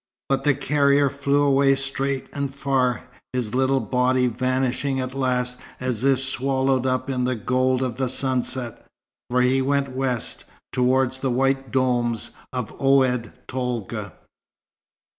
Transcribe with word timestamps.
But 0.29 0.43
the 0.45 0.55
carrier 0.55 1.11
flew 1.11 1.43
away 1.43 1.75
straight 1.75 2.25
and 2.33 2.51
far, 2.51 3.03
his 3.33 3.53
little 3.53 3.79
body 3.79 4.25
vanishing 4.25 4.99
at 4.99 5.13
last 5.13 5.59
as 5.79 6.03
if 6.03 6.19
swallowed 6.19 6.87
up 6.87 7.07
in 7.07 7.25
the 7.25 7.35
gold 7.35 7.83
of 7.83 7.97
the 7.97 8.09
sunset. 8.09 8.83
For 9.29 9.43
he 9.43 9.61
went 9.61 9.95
west, 9.95 10.45
towards 10.73 11.19
the 11.19 11.29
white 11.29 11.69
domes 11.69 12.31
of 12.51 12.71
Oued 12.81 13.31
Tolga. 13.47 14.13